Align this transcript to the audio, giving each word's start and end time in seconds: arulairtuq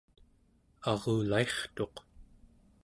arulairtuq 0.89 1.95